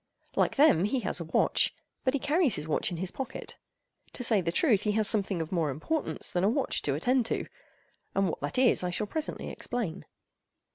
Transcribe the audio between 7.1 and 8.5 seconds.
to—and what